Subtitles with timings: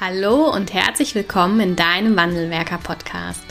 [0.00, 3.44] Hallo und herzlich willkommen in deinem Wandelwerker Podcast.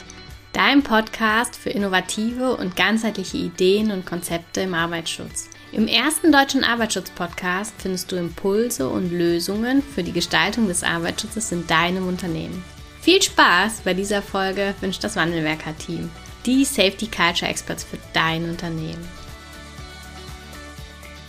[0.51, 5.51] Dein Podcast für innovative und ganzheitliche Ideen und Konzepte im Arbeitsschutz.
[5.71, 11.67] Im ersten deutschen Arbeitsschutz-Podcast findest du Impulse und Lösungen für die Gestaltung des Arbeitsschutzes in
[11.67, 12.63] deinem Unternehmen.
[12.99, 16.09] Viel Spaß bei dieser Folge wünscht das Wandelwerker-Team,
[16.47, 19.07] die Safety Culture Experts für dein Unternehmen.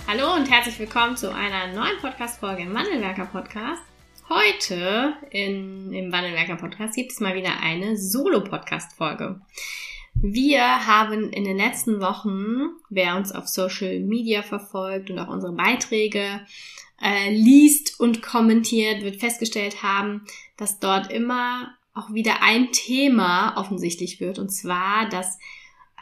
[0.09, 3.89] Hallo und herzlich willkommen zu einer neuen Podcast-Folge im Wandelwerker Podcast.
[4.32, 9.40] Heute in, im Wandelwerker Podcast gibt es mal wieder eine Solo-Podcast-Folge.
[10.14, 15.53] Wir haben in den letzten Wochen, wer uns auf Social Media verfolgt und auch unsere
[15.53, 16.46] Beiträge
[17.03, 20.25] äh, liest und kommentiert, wird festgestellt haben,
[20.56, 25.40] dass dort immer auch wieder ein Thema offensichtlich wird, und zwar, dass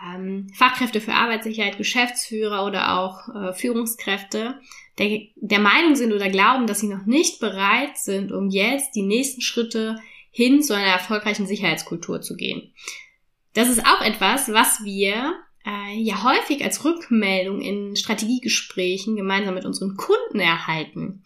[0.04, 4.60] ähm, Fachkräfte für Arbeitssicherheit, Geschäftsführer oder auch äh, Führungskräfte
[4.98, 9.02] der, der Meinung sind oder glauben, dass sie noch nicht bereit sind, um jetzt die
[9.02, 12.72] nächsten Schritte hin zu einer erfolgreichen Sicherheitskultur zu gehen.
[13.54, 15.34] Das ist auch etwas, was wir
[15.66, 21.22] äh, ja häufig als Rückmeldung in Strategiegesprächen gemeinsam mit unseren Kunden erhalten.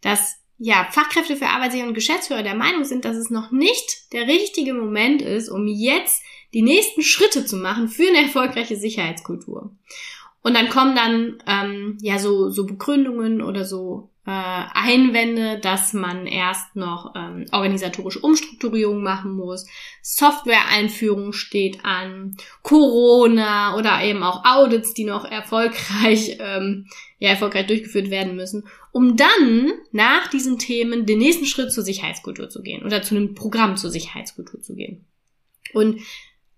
[0.00, 4.26] Dass ja, Fachkräfte für Arbeitssicherheit und Geschäftsführer der Meinung sind, dass es noch nicht der
[4.28, 6.22] richtige Moment ist, um jetzt
[6.54, 9.70] die nächsten Schritte zu machen für eine erfolgreiche Sicherheitskultur.
[10.42, 16.26] Und dann kommen dann ähm, ja so, so Begründungen oder so äh, Einwände, dass man
[16.26, 19.66] erst noch ähm, organisatorische Umstrukturierung machen muss,
[20.02, 26.86] Software-Einführung steht an, Corona oder eben auch Audits, die noch erfolgreich, ähm,
[27.18, 32.48] ja, erfolgreich durchgeführt werden müssen, um dann nach diesen Themen den nächsten Schritt zur Sicherheitskultur
[32.48, 35.04] zu gehen oder zu einem Programm zur Sicherheitskultur zu gehen.
[35.72, 36.00] Und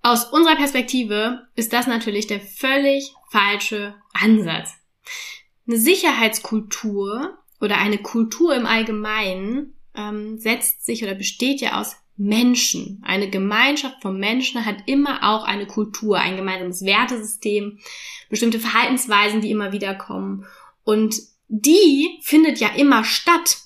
[0.06, 4.72] aus unserer Perspektive ist das natürlich der völlig falsche Ansatz.
[5.66, 13.02] Eine Sicherheitskultur oder eine Kultur im Allgemeinen ähm, setzt sich oder besteht ja aus Menschen.
[13.04, 17.80] Eine Gemeinschaft von Menschen hat immer auch eine Kultur, ein gemeinsames Wertesystem,
[18.30, 20.46] bestimmte Verhaltensweisen, die immer wieder kommen.
[20.84, 21.16] Und
[21.48, 23.58] die findet ja immer statt.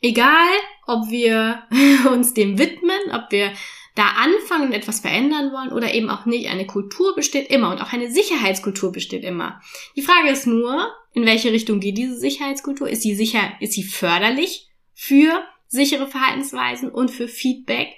[0.00, 0.48] Egal,
[0.86, 1.62] ob wir
[2.10, 3.52] uns dem widmen, ob wir
[3.96, 6.48] da anfangen und etwas verändern wollen oder eben auch nicht.
[6.48, 9.60] Eine Kultur besteht immer und auch eine Sicherheitskultur besteht immer.
[9.96, 12.88] Die Frage ist nur, in welche Richtung geht diese Sicherheitskultur?
[12.88, 17.88] Ist sie sicher, ist sie förderlich für sichere Verhaltensweisen und für Feedback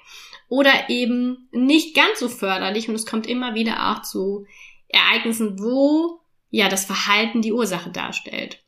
[0.48, 4.46] oder eben nicht ganz so förderlich und es kommt immer wieder auch zu
[4.88, 6.20] Ereignissen, wo
[6.50, 8.62] ja das Verhalten die Ursache darstellt.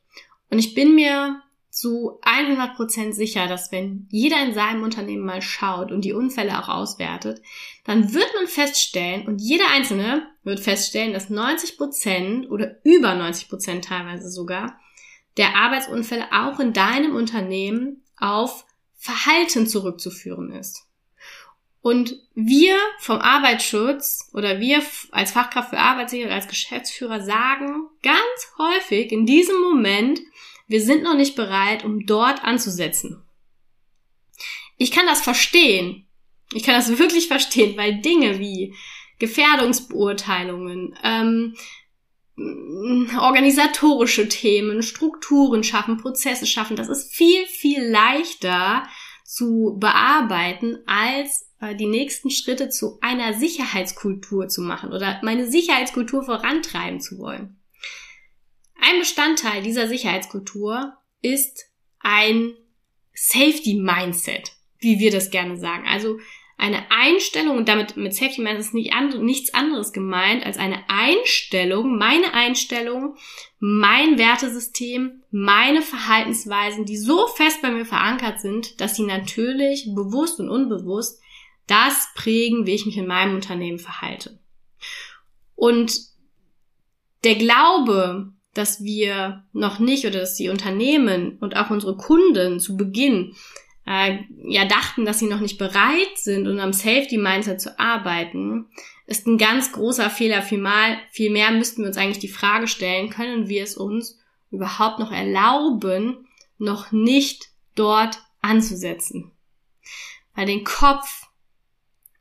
[0.49, 5.91] Und ich bin mir zu 100% sicher, dass wenn jeder in seinem Unternehmen mal schaut
[5.91, 7.41] und die Unfälle auch auswertet,
[7.85, 14.29] dann wird man feststellen und jeder Einzelne wird feststellen, dass 90% oder über 90% teilweise
[14.29, 14.79] sogar
[15.37, 18.65] der Arbeitsunfälle auch in deinem Unternehmen auf
[18.97, 20.85] Verhalten zurückzuführen ist.
[21.81, 29.11] Und wir vom Arbeitsschutz oder wir als Fachkraft für Arbeitssicherheit, als Geschäftsführer sagen ganz häufig
[29.11, 30.19] in diesem Moment,
[30.67, 33.23] wir sind noch nicht bereit, um dort anzusetzen.
[34.77, 36.07] Ich kann das verstehen.
[36.53, 38.73] Ich kann das wirklich verstehen, weil Dinge wie
[39.19, 41.55] Gefährdungsbeurteilungen, ähm,
[43.19, 48.83] organisatorische Themen, Strukturen schaffen, Prozesse schaffen, das ist viel, viel leichter
[49.23, 56.23] zu bearbeiten, als äh, die nächsten Schritte zu einer Sicherheitskultur zu machen oder meine Sicherheitskultur
[56.23, 57.60] vorantreiben zu wollen.
[58.81, 61.67] Ein Bestandteil dieser Sicherheitskultur ist
[61.99, 62.53] ein
[63.13, 65.87] Safety Mindset, wie wir das gerne sagen.
[65.87, 66.17] Also
[66.57, 70.89] eine Einstellung, und damit mit Safety Mindset ist nicht and, nichts anderes gemeint als eine
[70.89, 73.17] Einstellung, meine Einstellung,
[73.59, 80.39] mein Wertesystem, meine Verhaltensweisen, die so fest bei mir verankert sind, dass sie natürlich bewusst
[80.39, 81.21] und unbewusst
[81.67, 84.39] das prägen, wie ich mich in meinem Unternehmen verhalte.
[85.53, 85.99] Und
[87.23, 92.75] der Glaube, dass wir noch nicht oder dass die Unternehmen und auch unsere Kunden zu
[92.75, 93.35] Beginn
[93.85, 98.67] äh, ja dachten, dass sie noch nicht bereit sind, um am Safety Mindset zu arbeiten,
[99.07, 100.41] ist ein ganz großer Fehler.
[100.41, 104.19] Vielmal, vielmehr müssten wir uns eigentlich die Frage stellen, können wir es uns
[104.51, 106.27] überhaupt noch erlauben,
[106.57, 109.31] noch nicht dort anzusetzen?
[110.35, 111.27] Weil den Kopf,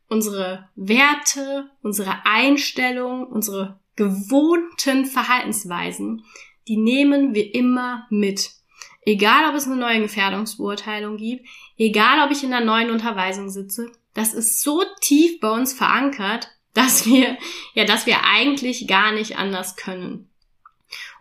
[0.08, 6.24] unsere Werte, unsere Einstellung, unsere gewohnten Verhaltensweisen,
[6.68, 8.52] die nehmen wir immer mit.
[9.04, 13.92] Egal, ob es eine neue Gefährdungsbeurteilung gibt, egal, ob ich in einer neuen Unterweisung sitze,
[14.14, 17.36] das ist so tief bei uns verankert, dass wir,
[17.74, 20.30] ja, dass wir eigentlich gar nicht anders können.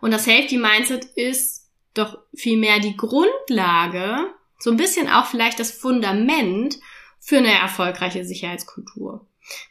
[0.00, 5.70] Und das Safety Mindset ist doch vielmehr die Grundlage so ein bisschen auch vielleicht das
[5.70, 6.78] Fundament
[7.18, 9.26] für eine erfolgreiche Sicherheitskultur.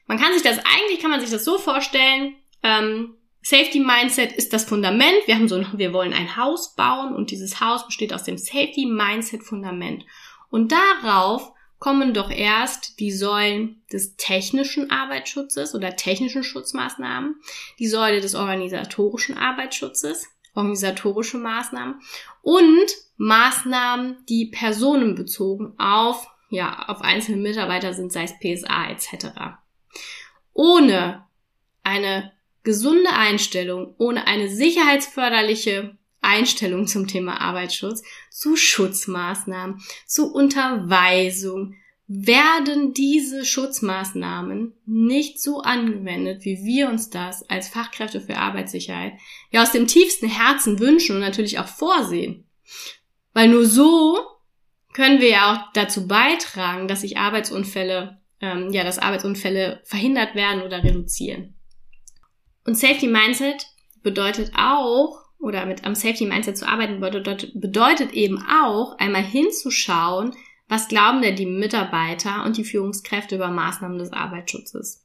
[0.05, 4.51] Man kann sich das, eigentlich kann man sich das so vorstellen, ähm, Safety Mindset ist
[4.53, 5.25] das Fundament.
[5.25, 8.85] Wir haben so, wir wollen ein Haus bauen und dieses Haus besteht aus dem Safety
[8.85, 10.05] Mindset Fundament.
[10.49, 17.35] Und darauf kommen doch erst die Säulen des technischen Arbeitsschutzes oder technischen Schutzmaßnahmen,
[17.79, 22.01] die Säule des organisatorischen Arbeitsschutzes, organisatorische Maßnahmen
[22.41, 29.27] und Maßnahmen, die personenbezogen auf, ja, auf einzelne Mitarbeiter sind, sei es PSA etc.
[30.53, 31.25] Ohne
[31.83, 32.33] eine
[32.63, 41.75] gesunde Einstellung, ohne eine sicherheitsförderliche Einstellung zum Thema Arbeitsschutz, zu Schutzmaßnahmen, zu Unterweisung,
[42.11, 49.13] werden diese Schutzmaßnahmen nicht so angewendet, wie wir uns das als Fachkräfte für Arbeitssicherheit
[49.51, 52.45] ja aus dem tiefsten Herzen wünschen und natürlich auch vorsehen.
[53.33, 54.17] Weil nur so
[54.93, 60.63] können wir ja auch dazu beitragen, dass sich Arbeitsunfälle, ähm, ja, dass Arbeitsunfälle verhindert werden
[60.63, 61.58] oder reduzieren.
[62.69, 63.65] Und Safety Mindset
[64.03, 70.35] bedeutet auch, oder mit am Safety Mindset zu arbeiten, bedeutet, bedeutet eben auch, einmal hinzuschauen,
[70.67, 75.03] was glauben denn die Mitarbeiter und die Führungskräfte über Maßnahmen des Arbeitsschutzes.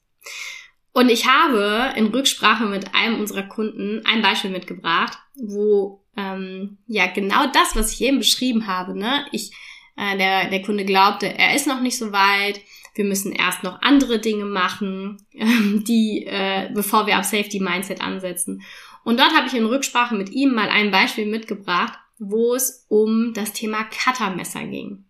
[0.92, 7.06] Und ich habe in Rücksprache mit einem unserer Kunden ein Beispiel mitgebracht, wo ähm, ja
[7.06, 9.52] genau das, was ich eben beschrieben habe, ne, ich
[9.96, 12.60] äh, der der Kunde glaubte, er ist noch nicht so weit,
[12.94, 18.00] wir müssen erst noch andere Dinge machen, ähm, die äh, bevor wir auf Safety Mindset
[18.00, 18.62] ansetzen.
[19.04, 23.32] Und dort habe ich in Rücksprache mit ihm mal ein Beispiel mitgebracht, wo es um
[23.34, 25.04] das Thema Cuttermesser ging.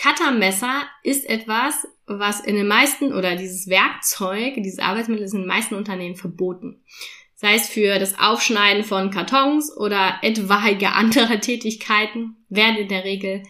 [0.00, 5.48] Cuttermesser ist etwas, was in den meisten oder dieses Werkzeug, dieses Arbeitsmittel ist in den
[5.48, 6.82] meisten Unternehmen verboten.
[7.34, 13.42] Sei es für das Aufschneiden von Kartons oder etwaige andere Tätigkeiten werden in der Regel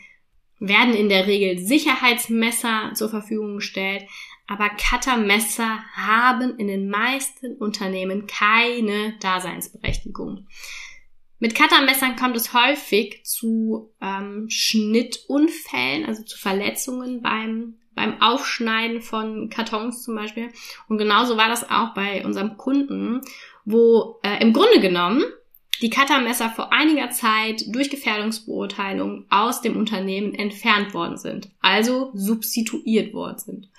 [0.60, 4.04] werden in der Regel Sicherheitsmesser zur Verfügung gestellt,
[4.46, 10.46] aber Cuttermesser haben in den meisten Unternehmen keine Daseinsberechtigung.
[11.38, 19.48] Mit Cuttermessern kommt es häufig zu ähm, Schnittunfällen, also zu Verletzungen beim, beim Aufschneiden von
[19.48, 20.48] Kartons zum Beispiel.
[20.88, 23.20] Und genauso war das auch bei unserem Kunden,
[23.64, 25.22] wo äh, im Grunde genommen
[25.80, 33.14] die Cuttermesser vor einiger Zeit durch Gefährdungsbeurteilung aus dem Unternehmen entfernt worden sind, also substituiert
[33.14, 33.70] worden sind.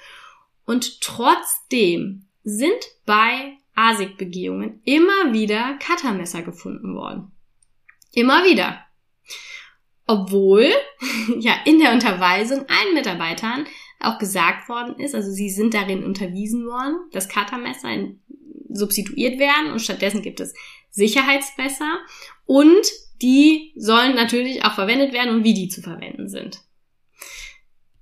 [0.65, 7.31] Und trotzdem sind bei ASIC-Begehungen immer wieder Cuttermesser gefunden worden.
[8.13, 8.85] Immer wieder.
[10.05, 10.71] Obwohl
[11.39, 13.65] ja in der Unterweisung allen Mitarbeitern
[13.99, 17.89] auch gesagt worden ist, also sie sind darin unterwiesen worden, dass Cuttermesser
[18.69, 20.53] substituiert werden und stattdessen gibt es
[20.89, 21.99] Sicherheitsmesser
[22.45, 22.85] und
[23.21, 26.61] die sollen natürlich auch verwendet werden und wie die zu verwenden sind.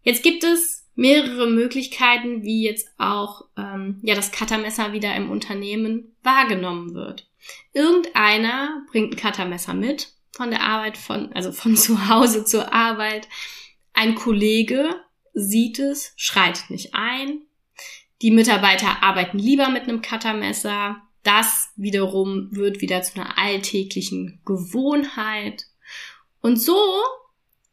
[0.03, 6.15] Jetzt gibt es mehrere Möglichkeiten, wie jetzt auch ähm, ja das Cuttermesser wieder im Unternehmen
[6.23, 7.29] wahrgenommen wird.
[7.73, 13.27] Irgendeiner bringt ein Cuttermesser mit von der Arbeit von also von zu Hause zur Arbeit.
[13.93, 14.89] Ein Kollege
[15.33, 17.41] sieht es, schreit nicht ein.
[18.21, 25.65] Die Mitarbeiter arbeiten lieber mit einem Cuttermesser das wiederum wird wieder zu einer alltäglichen Gewohnheit.
[26.39, 26.79] Und so,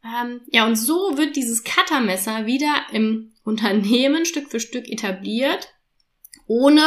[0.03, 5.73] ähm, ja, und so wird dieses Cuttermesser wieder im Unternehmen Stück für Stück etabliert,
[6.47, 6.85] ohne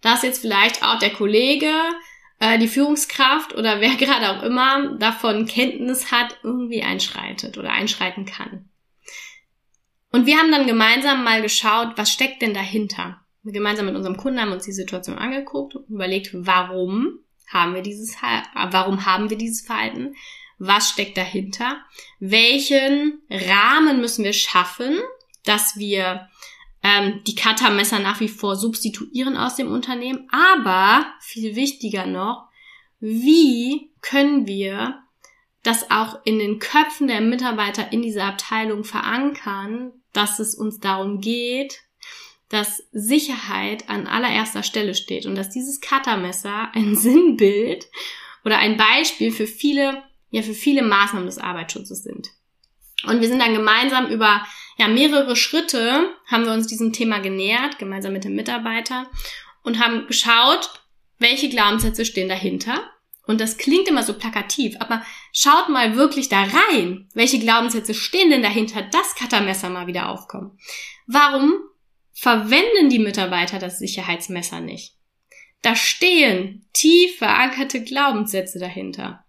[0.00, 1.72] dass jetzt vielleicht auch der Kollege,
[2.38, 8.24] äh, die Führungskraft oder wer gerade auch immer davon Kenntnis hat, irgendwie einschreitet oder einschreiten
[8.24, 8.70] kann.
[10.16, 13.20] Und wir haben dann gemeinsam mal geschaut, was steckt denn dahinter?
[13.44, 18.16] gemeinsam mit unserem Kunden haben uns die Situation angeguckt und überlegt, warum haben wir dieses,
[18.54, 20.16] warum haben wir dieses Verhalten?
[20.58, 21.76] Was steckt dahinter?
[22.18, 24.98] Welchen Rahmen müssen wir schaffen,
[25.44, 26.28] dass wir
[26.82, 30.26] ähm, die Cuttermesser nach wie vor substituieren aus dem Unternehmen?
[30.30, 32.48] Aber viel wichtiger noch,
[33.00, 35.02] wie können wir
[35.66, 41.20] das auch in den Köpfen der Mitarbeiter in dieser Abteilung verankern, dass es uns darum
[41.20, 41.80] geht,
[42.48, 47.86] dass Sicherheit an allererster Stelle steht und dass dieses Cuttermesser ein Sinnbild
[48.44, 52.30] oder ein Beispiel für viele, ja, für viele Maßnahmen des Arbeitsschutzes sind.
[53.04, 54.46] Und wir sind dann gemeinsam über
[54.78, 59.10] ja, mehrere Schritte haben wir uns diesem Thema genähert, gemeinsam mit dem Mitarbeiter
[59.62, 60.82] und haben geschaut,
[61.18, 62.90] welche Glaubenssätze stehen dahinter.
[63.26, 65.02] Und das klingt immer so plakativ, aber
[65.32, 67.08] schaut mal wirklich da rein.
[67.12, 70.58] Welche Glaubenssätze stehen denn dahinter, dass Cuttermesser mal wieder aufkommen?
[71.06, 71.54] Warum
[72.16, 74.94] verwenden die Mitarbeiter das Sicherheitsmesser nicht.
[75.60, 79.22] Da stehen tief verankerte Glaubenssätze dahinter.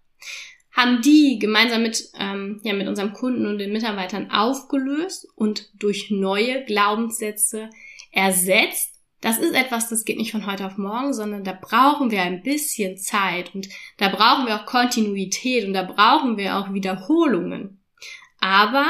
[0.72, 6.08] haben die gemeinsam mit, ähm, ja, mit unserem Kunden und den Mitarbeitern aufgelöst und durch
[6.10, 7.68] neue Glaubenssätze
[8.12, 8.97] ersetzt.
[9.20, 12.42] Das ist etwas, das geht nicht von heute auf morgen, sondern da brauchen wir ein
[12.42, 17.80] bisschen Zeit und da brauchen wir auch Kontinuität und da brauchen wir auch Wiederholungen.
[18.40, 18.86] Aber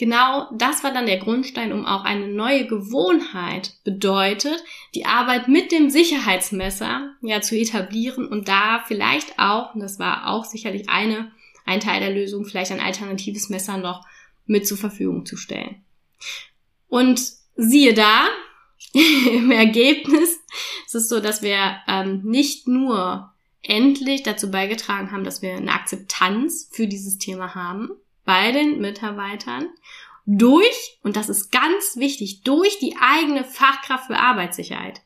[0.00, 4.64] Genau das war dann der Grundstein, um auch eine neue Gewohnheit bedeutet,
[4.94, 10.28] die Arbeit mit dem Sicherheitsmesser ja zu etablieren und da vielleicht auch, und das war
[10.28, 11.32] auch sicherlich eine,
[11.66, 14.06] ein Teil der Lösung, vielleicht ein alternatives Messer noch
[14.46, 15.84] mit zur Verfügung zu stellen.
[16.88, 17.20] Und
[17.56, 18.26] siehe da,
[18.92, 20.40] im Ergebnis
[20.86, 23.32] ist es so, dass wir ähm, nicht nur
[23.62, 27.90] endlich dazu beigetragen haben, dass wir eine Akzeptanz für dieses Thema haben,
[28.24, 29.68] bei den Mitarbeitern
[30.26, 35.00] durch, und das ist ganz wichtig, durch die eigene Fachkraft für Arbeitssicherheit.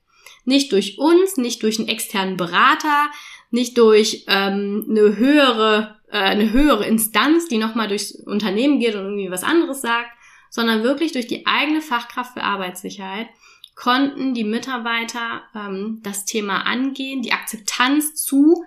[0.45, 3.11] Nicht durch uns, nicht durch einen externen Berater,
[3.51, 9.05] nicht durch ähm, eine höhere äh, eine höhere Instanz, die nochmal durchs Unternehmen geht und
[9.05, 10.11] irgendwie was anderes sagt,
[10.49, 13.29] sondern wirklich durch die eigene Fachkraft für Arbeitssicherheit
[13.75, 18.65] konnten die Mitarbeiter ähm, das Thema angehen, die Akzeptanz zu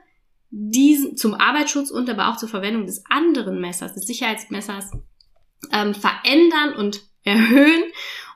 [0.49, 4.91] diesen, zum Arbeitsschutz und aber auch zur Verwendung des anderen Messers, des Sicherheitsmessers,
[5.71, 7.83] ähm, verändern und erhöhen.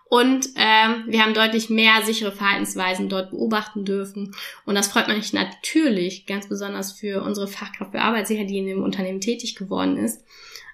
[0.10, 4.36] Und ähm, wir haben deutlich mehr sichere Verhaltensweisen dort beobachten dürfen.
[4.66, 8.84] Und das freut mich natürlich ganz besonders für unsere Fachkraft für Arbeitssicherheit, die in dem
[8.84, 10.22] Unternehmen tätig geworden ist.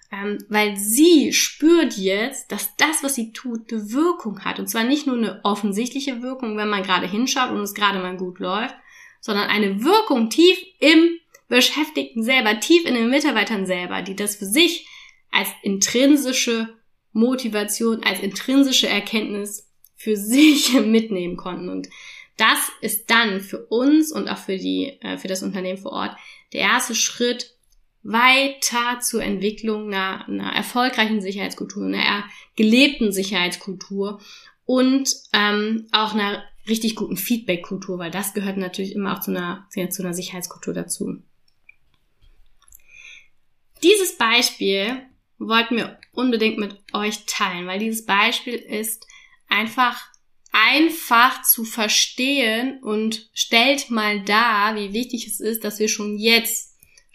[0.09, 4.57] Ähm, weil sie spürt jetzt, dass das, was sie tut, eine Wirkung hat.
[4.57, 8.15] Und zwar nicht nur eine offensichtliche Wirkung, wenn man gerade hinschaut und es gerade mal
[8.15, 8.75] gut läuft,
[9.19, 14.45] sondern eine Wirkung tief im Beschäftigten selber, tief in den Mitarbeitern selber, die das für
[14.45, 14.87] sich
[15.31, 16.73] als intrinsische
[17.11, 21.69] Motivation, als intrinsische Erkenntnis für sich mitnehmen konnten.
[21.69, 21.89] Und
[22.37, 26.15] das ist dann für uns und auch für die, äh, für das Unternehmen vor Ort
[26.53, 27.56] der erste Schritt
[28.07, 32.23] weiter zur Entwicklung einer, einer erfolgreichen Sicherheitskultur, einer
[32.55, 34.21] gelebten Sicherheitskultur
[34.65, 39.67] und ähm, auch einer richtig guten Feedback-Kultur, weil das gehört natürlich immer auch zu einer,
[39.89, 41.17] zu einer Sicherheitskultur dazu.
[43.83, 45.01] Dieses Beispiel
[45.37, 49.05] wollten wir unbedingt mit euch teilen, weil dieses Beispiel ist
[49.47, 50.01] einfach
[50.51, 56.66] einfach zu verstehen und stellt mal dar, wie wichtig es ist, dass wir schon jetzt,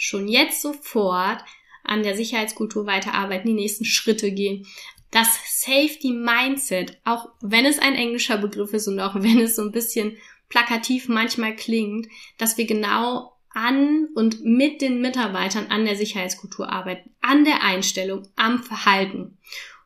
[0.02, 1.44] schon jetzt sofort
[1.84, 4.66] an der Sicherheitskultur weiterarbeiten, die nächsten Schritte gehen.
[5.10, 9.62] Das Safety Mindset, auch wenn es ein englischer Begriff ist und auch wenn es so
[9.62, 10.16] ein bisschen
[10.48, 17.10] plakativ manchmal klingt, dass wir genau an und mit den Mitarbeitern an der Sicherheitskultur arbeiten,
[17.20, 19.38] an der Einstellung, am Verhalten.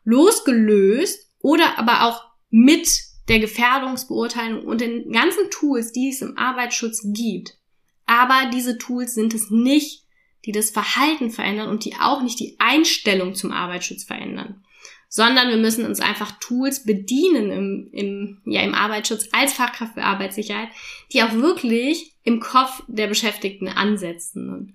[0.05, 2.89] Losgelöst oder aber auch mit
[3.29, 7.59] der Gefährdungsbeurteilung und den ganzen Tools, die es im Arbeitsschutz gibt.
[8.07, 10.06] Aber diese Tools sind es nicht,
[10.47, 14.63] die das Verhalten verändern und die auch nicht die Einstellung zum Arbeitsschutz verändern
[15.09, 20.03] sondern wir müssen uns einfach Tools bedienen im, im, ja, im Arbeitsschutz als Fachkraft für
[20.03, 20.69] Arbeitssicherheit,
[21.13, 24.53] die auch wirklich im Kopf der Beschäftigten ansetzen.
[24.53, 24.75] Und,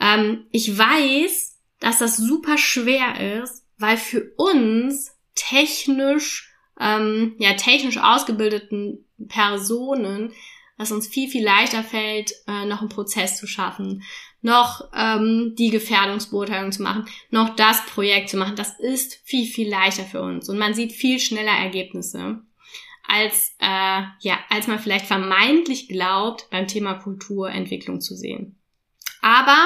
[0.00, 7.98] ähm, ich weiß, dass das super schwer ist, weil für uns technisch, ähm, ja, technisch
[7.98, 10.32] ausgebildeten Personen
[10.78, 14.02] dass uns viel, viel leichter fällt, äh, noch einen Prozess zu schaffen,
[14.42, 18.56] noch ähm, die Gefährdungsbeurteilung zu machen, noch das Projekt zu machen.
[18.56, 22.42] Das ist viel, viel leichter für uns und man sieht viel schneller Ergebnisse,
[23.06, 28.58] als, äh, ja, als man vielleicht vermeintlich glaubt, beim Thema Kulturentwicklung zu sehen.
[29.20, 29.56] Aber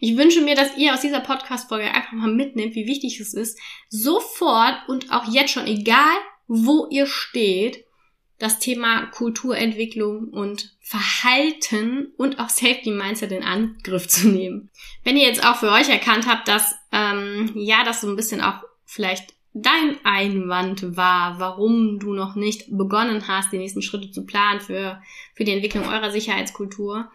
[0.00, 3.58] ich wünsche mir, dass ihr aus dieser Podcast-Folge einfach mal mitnehmt, wie wichtig es ist,
[3.88, 6.14] sofort und auch jetzt schon, egal
[6.46, 7.84] wo ihr steht,
[8.38, 14.70] das Thema Kulturentwicklung und Verhalten und auch Safety Mindset in Angriff zu nehmen.
[15.04, 18.40] Wenn ihr jetzt auch für euch erkannt habt, dass ähm, ja, das so ein bisschen
[18.40, 24.26] auch vielleicht dein Einwand war, warum du noch nicht begonnen hast, die nächsten Schritte zu
[24.26, 25.00] planen für,
[25.34, 27.10] für die Entwicklung eurer Sicherheitskultur,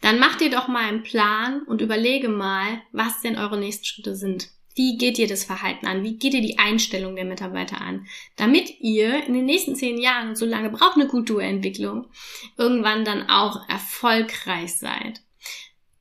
[0.00, 4.16] dann mach dir doch mal einen Plan und überlege mal, was denn eure nächsten Schritte
[4.16, 4.48] sind.
[4.74, 6.02] Wie geht ihr das Verhalten an?
[6.02, 8.06] Wie geht ihr die Einstellung der Mitarbeiter an?
[8.36, 12.06] Damit ihr in den nächsten zehn Jahren, so lange braucht eine Kulturentwicklung,
[12.58, 15.20] irgendwann dann auch erfolgreich seid.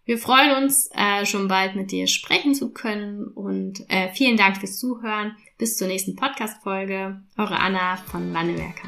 [0.05, 4.57] Wir freuen uns, äh, schon bald mit dir sprechen zu können und äh, vielen Dank
[4.57, 5.35] fürs Zuhören.
[5.59, 7.21] Bis zur nächsten Podcast-Folge.
[7.37, 8.87] Eure Anna von Wandelwerker.